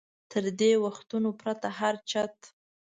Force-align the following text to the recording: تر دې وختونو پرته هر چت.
تر 0.31 0.45
دې 0.59 0.71
وختونو 0.85 1.29
پرته 1.41 1.67
هر 1.79 1.95
چت. 2.09 2.35